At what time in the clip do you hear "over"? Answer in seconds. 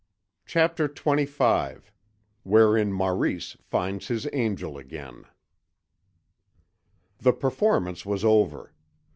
8.25-8.73